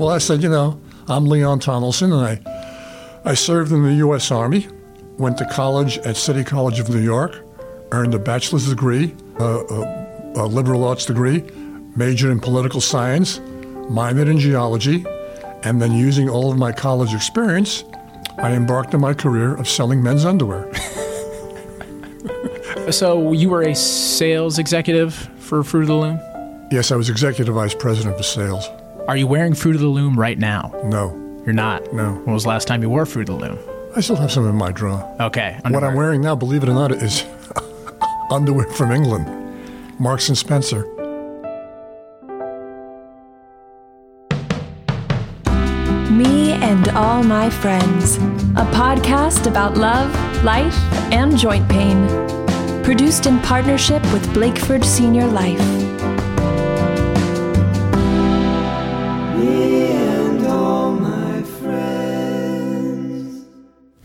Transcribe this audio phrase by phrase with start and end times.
[0.00, 4.30] Well, I said, you know, I'm Leon Tonelson, and I, I served in the U.S.
[4.30, 4.66] Army,
[5.18, 7.44] went to college at City College of New York,
[7.92, 11.42] earned a bachelor's degree, a, a, a liberal arts degree,
[11.96, 13.40] majored in political science,
[13.90, 15.04] minored in geology,
[15.64, 17.84] and then using all of my college experience,
[18.38, 20.72] I embarked on my career of selling men's underwear.
[22.90, 26.20] So you were a sales executive for Fruit of the Loom?
[26.72, 28.66] yes, I was executive vice president for sales.
[29.08, 30.72] Are you wearing Fruit of the Loom right now?
[30.84, 31.10] No,
[31.44, 31.92] You're not?
[31.92, 32.12] No.
[32.24, 33.58] When was the last time you wore Fruit of the Loom?
[33.96, 35.02] I still have some in my drawer.
[35.20, 35.58] Okay.
[35.64, 35.82] What.
[35.82, 37.24] I'm wearing now, believe it or not, is
[38.30, 39.26] underwear from England,
[39.98, 40.86] Marks and Spencer.
[46.10, 48.16] Me and All My Friends,
[48.56, 50.12] a podcast about love,
[50.44, 50.76] life,
[51.12, 52.06] and joint pain.
[52.84, 55.89] Produced in partnership with Blakeford Senior Life.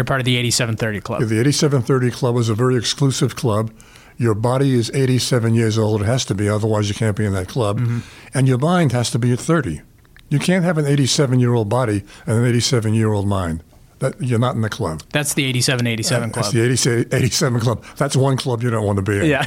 [0.00, 1.20] You're part of the 8730 Club.
[1.28, 3.70] The 8730 Club is a very exclusive club.
[4.16, 6.00] Your body is 87 years old.
[6.00, 7.80] It has to be, otherwise, you can't be in that club.
[7.80, 7.98] Mm-hmm.
[8.32, 9.82] And your mind has to be at 30.
[10.30, 13.62] You can't have an 87 year old body and an 87 year old mind.
[13.98, 15.02] That, you're not in the club.
[15.12, 16.44] That's the 8787 That's Club.
[16.44, 17.84] That's the 87, 87 Club.
[17.98, 19.26] That's one club you don't want to be in.
[19.26, 19.44] yeah.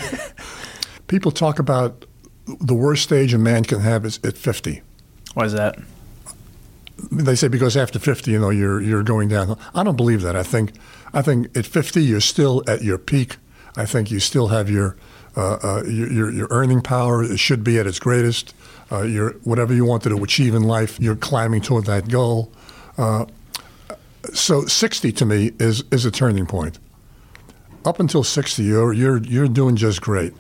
[1.07, 2.05] People talk about
[2.45, 4.83] the worst stage a man can have is at 50.
[5.33, 5.79] Why is that?
[7.11, 9.57] They say because after 50, you know, you're you're going down.
[9.73, 10.35] I don't believe that.
[10.35, 10.73] I think
[11.13, 13.37] I think at 50 you're still at your peak.
[13.75, 14.95] I think you still have your
[15.35, 17.23] uh, uh, your, your earning power.
[17.23, 18.53] It should be at its greatest.
[18.91, 22.51] Uh, your whatever you wanted to achieve in life, you're climbing toward that goal.
[22.97, 23.25] Uh,
[24.33, 26.77] so 60 to me is is a turning point.
[27.85, 30.33] Up until 60, you're you're you're doing just great.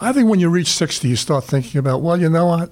[0.00, 2.70] I think when you reach 60, you start thinking about, well, you know what?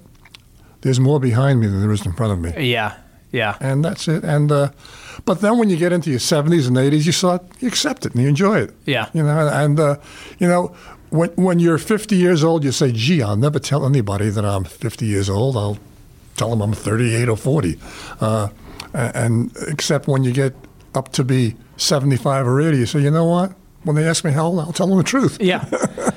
[0.81, 2.95] There's more behind me than there is in front of me Yeah.
[3.31, 3.57] Yeah.
[3.59, 4.23] and that's it.
[4.23, 4.69] And uh,
[5.25, 8.13] but then when you get into your seventies and eighties, you start you accept it
[8.13, 8.73] and you enjoy it.
[8.85, 9.09] Yeah.
[9.13, 9.97] you know, and uh,
[10.39, 10.75] you know
[11.09, 14.63] when when you're fifty years old, you say, "Gee, I'll never tell anybody that I'm
[14.63, 15.55] fifty years old.
[15.57, 15.77] I'll
[16.35, 17.79] tell them I'm thirty-eight or 40.
[18.21, 18.49] Uh,
[18.93, 20.53] and except when you get
[20.95, 23.53] up to be seventy-five or eighty, you say, "You know what?"
[23.83, 25.37] When they ask me how old, I'll tell them the truth.
[25.39, 25.63] Yeah.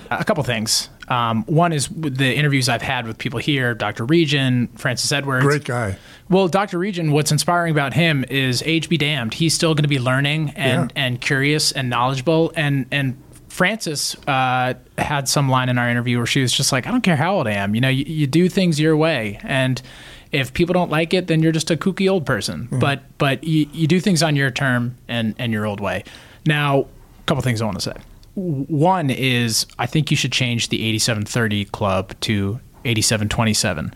[0.11, 0.89] a couple things.
[1.11, 4.05] Um, one is the interviews I've had with people here, Dr.
[4.07, 5.45] Region, Francis Edwards.
[5.45, 5.99] Great guy.
[6.29, 6.79] Well, Dr.
[6.79, 9.35] Region, what's inspiring about him is age be damned.
[9.35, 11.03] He's still going to be learning and, Yeah.
[11.05, 12.53] and curious and knowledgeable.
[12.55, 16.87] And and Francis uh, had some line in our interview where she was just like,
[16.87, 17.75] I don't care how old I am.
[17.75, 19.41] You know, you, you do things your way.
[19.43, 19.83] And
[20.31, 22.69] if people don't like it, then you're just a kooky old person.
[22.71, 26.05] But but you, you do things on your term and, and your old way.
[26.47, 26.87] Now, a
[27.27, 27.97] couple things I want to say.
[28.35, 33.93] One is I think you should change the 8730 club to 8727.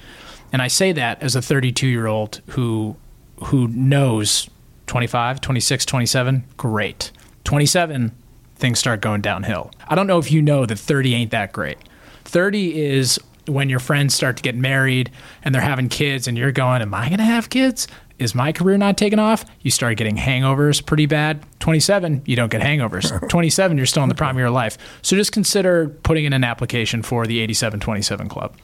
[0.53, 2.97] And I say that as a 32 year old who
[3.45, 4.49] who knows
[4.87, 7.11] 25, 26, 27, great.
[7.45, 8.13] 27,
[8.57, 9.71] things start going downhill.
[9.89, 11.79] I don't know if you know that 30 ain't that great.
[12.25, 15.11] 30 is when your friends start to get married
[15.43, 17.87] and they're having kids and you're going, Am I going to have kids?
[18.19, 19.45] Is my career not taking off?
[19.61, 21.45] You start getting hangovers pretty bad.
[21.61, 23.29] 27, you don't get hangovers.
[23.29, 24.79] 27, you're still in the prime of your life.
[25.03, 28.57] So just consider putting in an application for the 8727 Club.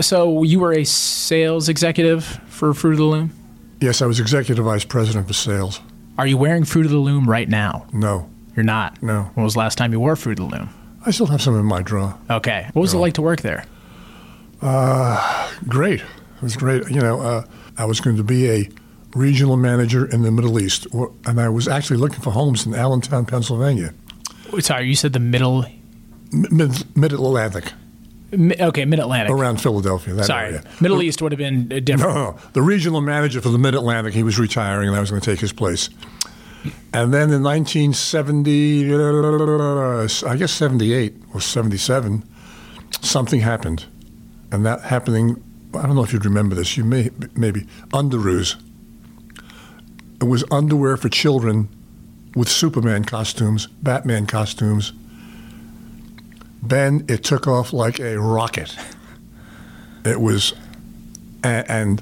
[0.00, 3.32] So you were a sales executive for Fruit of the Loom?
[3.80, 5.80] Yes, I was executive vice president for sales.
[6.16, 7.86] Are you wearing Fruit of the Loom right now?
[7.92, 9.02] No, You're not.
[9.02, 9.30] No.
[9.34, 10.68] When was the last time you wore Fruit of the Loom?
[11.04, 12.16] I still have some in my drawer.
[12.30, 12.68] Okay.
[12.72, 13.64] What was it like to work there?
[14.60, 16.00] Uh, Great.
[16.00, 16.88] It was great.
[16.90, 17.44] You know, uh,
[17.78, 18.68] I was going to be a
[19.14, 20.86] regional manager in the Middle East,
[21.26, 23.92] and I was actually looking for homes in Allentown, Pennsylvania,
[24.60, 25.64] Sorry, you said the middle.
[26.30, 27.72] mid Atlantic,
[28.34, 29.30] okay, Mid Atlantic.
[29.32, 30.12] around Philadelphia.
[30.14, 30.64] That Sorry, area.
[30.80, 32.00] Middle East would have been different.
[32.00, 35.10] No, no, the regional manager for the Mid Atlantic, he was retiring, and I was
[35.10, 35.88] going to take his place.
[36.94, 42.22] And then in 1970, uh, I guess 78 or 77,
[43.00, 43.86] something happened.
[44.52, 45.42] And that happening,
[45.74, 48.56] I don't know if you'd remember this, you may, maybe, Underoos.
[50.22, 51.68] It was underwear for children
[52.36, 54.92] with Superman costumes, Batman costumes.
[56.62, 58.76] Then it took off like a rocket.
[60.04, 60.52] It was,
[61.42, 62.00] and, and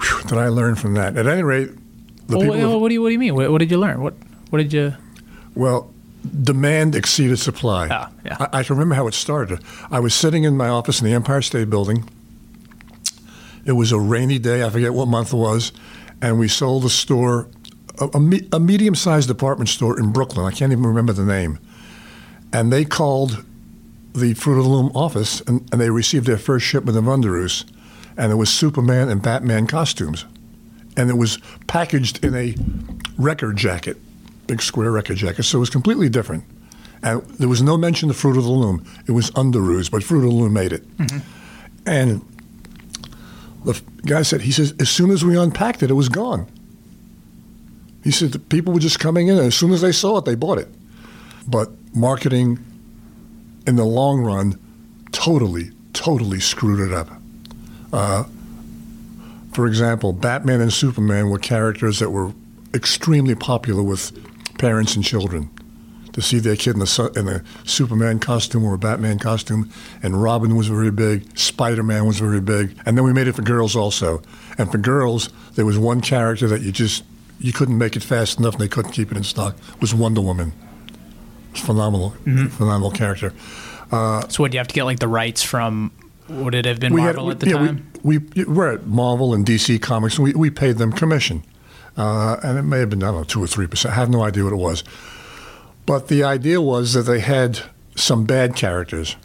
[0.00, 1.18] whew, did I learn from that?
[1.18, 1.68] At any rate,
[2.28, 3.34] the Well, people, what, of- what do you What do you mean?
[3.34, 4.00] What, what did you learn?
[4.00, 4.14] What
[4.48, 4.94] What did you?
[5.54, 5.92] well,
[6.42, 7.88] demand exceeded supply.
[7.90, 8.38] Ah, yeah.
[8.40, 9.60] I, I can remember how it started.
[9.90, 12.08] I was sitting in my office in the Empire State Building.
[13.66, 14.64] It was a rainy day.
[14.64, 15.72] I forget what month it was,
[16.22, 17.48] and we sold a store,
[18.00, 20.46] a, a, me- a medium-sized department store in Brooklyn.
[20.46, 21.58] I can't even remember the name.
[22.52, 23.44] And they called
[24.14, 27.64] the Fruit of the Loom office, and, and they received their first shipment of Underoos.
[28.16, 30.24] and it was Superman and Batman costumes,
[30.96, 32.54] and it was packaged in a
[33.16, 33.96] record jacket,
[34.46, 35.44] big square record jacket.
[35.44, 36.44] So it was completely different,
[37.02, 38.84] and there was no mention of Fruit of the Loom.
[39.06, 41.18] It was Underoos, but Fruit of the Loom made it, mm-hmm.
[41.88, 42.24] and
[43.64, 46.46] the guy said, he says, as soon as we unpacked it, it was gone.
[48.02, 50.24] He said the people were just coming in, and as soon as they saw it,
[50.24, 50.68] they bought it.
[51.46, 52.58] But marketing,
[53.66, 54.58] in the long run,
[55.12, 57.08] totally, totally screwed it up.
[57.92, 58.24] Uh,
[59.52, 62.32] for example, Batman and Superman were characters that were
[62.74, 64.10] extremely popular with
[64.58, 65.50] parents and children.
[66.12, 69.70] To see their kid in a, su- in a Superman costume or a Batman costume,
[70.02, 73.32] and Robin was very big, Spider Man was very big, and then we made it
[73.32, 74.20] for girls also.
[74.58, 77.04] And for girls, there was one character that you just
[77.40, 79.56] you couldn't make it fast enough, and they couldn't keep it in stock.
[79.80, 80.52] Was Wonder Woman.
[81.48, 82.10] It was phenomenal,
[82.50, 83.32] phenomenal character.
[83.90, 85.92] So would you have to get like the rights from?
[86.28, 87.90] Would it have been Marvel at the yeah, time?
[88.02, 90.16] We, we were at Marvel and DC Comics.
[90.16, 91.42] And we, we paid them commission,
[91.96, 93.92] uh, and it may have been I don't know two or three percent.
[93.92, 94.82] I have no idea what it was,
[95.86, 97.60] but the idea was that they had
[97.96, 99.16] some bad characters.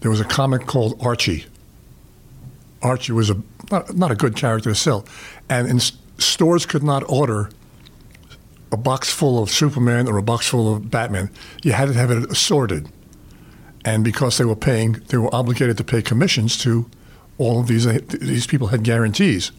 [0.00, 1.46] There was a comic called Archie.
[2.82, 3.36] Archie was a
[3.70, 5.04] not, not a good character to sell,
[5.48, 5.80] and in,
[6.18, 7.50] stores could not order
[8.72, 11.30] a box full of Superman or a box full of Batman.
[11.62, 12.88] You had to have it assorted
[13.84, 16.88] and because they were paying, they were obligated to pay commissions to
[17.38, 17.86] all of these.
[17.86, 19.52] Uh, these people had guarantees,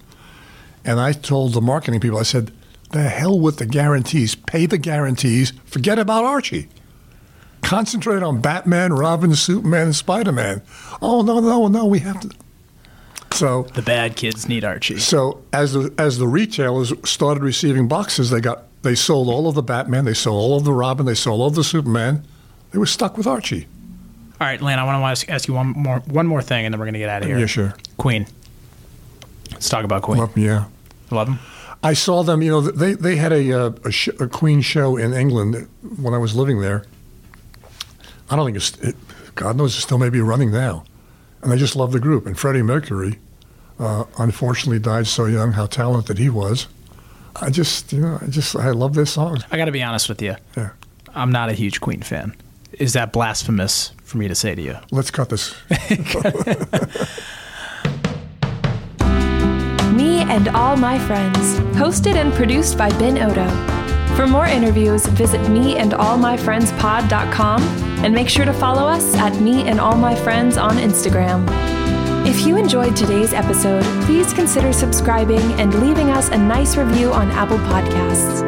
[0.85, 2.51] and I told the marketing people, I said,
[2.91, 4.35] "The hell with the guarantees.
[4.35, 5.53] Pay the guarantees.
[5.65, 6.67] Forget about Archie.
[7.61, 10.61] Concentrate on Batman, Robin, Superman, and Spider Man.
[11.01, 12.29] Oh no, no, no, we have to."
[13.33, 14.99] So The bad kids need Archie.
[14.99, 19.55] so as the as the retailers started receiving boxes, they got they sold all of
[19.55, 22.25] the Batman, they sold all of the Robin, they sold all of the Superman.
[22.71, 23.67] They were stuck with Archie.
[24.39, 24.79] All right, Lane.
[24.79, 26.97] I want to ask, ask you one more one more thing, and then we're gonna
[26.97, 27.37] get out of here.
[27.39, 27.73] Yeah, sure.
[27.97, 28.25] Queen.
[29.51, 30.17] Let's talk about Queen.
[30.17, 30.65] Well, yeah.
[31.11, 31.39] Love them.
[31.83, 32.41] I saw them.
[32.41, 35.67] You know, they they had a uh, a, sh- a Queen show in England
[35.99, 36.85] when I was living there.
[38.29, 38.77] I don't think it's.
[38.79, 38.95] It,
[39.35, 40.83] God knows, it still may be running now,
[41.41, 42.25] and I just love the group.
[42.25, 43.17] And Freddie Mercury,
[43.79, 45.53] uh, unfortunately, died so young.
[45.53, 46.67] How talented he was!
[47.37, 49.43] I just, you know, I just I love their songs.
[49.51, 50.35] I got to be honest with you.
[50.55, 50.71] Yeah.
[51.13, 52.35] I'm not a huge Queen fan.
[52.73, 54.77] Is that blasphemous for me to say to you?
[54.91, 55.55] Let's cut this.
[60.31, 63.49] and All My Friends, hosted and produced by Ben Odo.
[64.15, 67.61] For more interviews, visit meandallmyfriendspod.com
[68.05, 71.45] and make sure to follow us at Me and All My Friends on Instagram.
[72.25, 77.29] If you enjoyed today's episode, please consider subscribing and leaving us a nice review on
[77.31, 78.47] Apple Podcasts.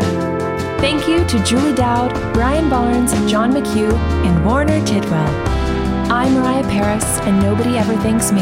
[0.80, 3.92] Thank you to Julie Dowd, Brian Barnes, John McHugh,
[4.26, 5.28] and Warner Tidwell.
[6.10, 8.42] I'm Mariah Paris, and nobody ever thanks me.